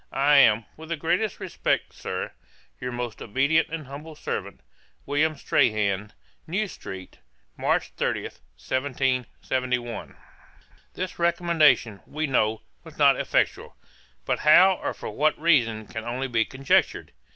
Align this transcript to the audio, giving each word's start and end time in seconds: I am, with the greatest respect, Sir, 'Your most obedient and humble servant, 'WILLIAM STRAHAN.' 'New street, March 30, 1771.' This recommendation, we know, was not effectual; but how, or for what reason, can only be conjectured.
I 0.13 0.37
am, 0.37 0.65
with 0.77 0.89
the 0.89 0.95
greatest 0.95 1.39
respect, 1.39 1.93
Sir, 1.93 2.31
'Your 2.79 2.91
most 2.91 3.21
obedient 3.21 3.69
and 3.69 3.85
humble 3.85 4.15
servant, 4.15 4.61
'WILLIAM 5.05 5.35
STRAHAN.' 5.35 6.13
'New 6.47 6.67
street, 6.67 7.19
March 7.55 7.89
30, 7.89 8.23
1771.' 8.23 10.17
This 10.95 11.19
recommendation, 11.19 11.99
we 12.07 12.25
know, 12.25 12.61
was 12.83 12.97
not 12.97 13.15
effectual; 13.19 13.77
but 14.25 14.39
how, 14.39 14.77
or 14.77 14.95
for 14.95 15.11
what 15.11 15.39
reason, 15.39 15.85
can 15.85 16.03
only 16.03 16.27
be 16.27 16.45
conjectured. 16.45 17.11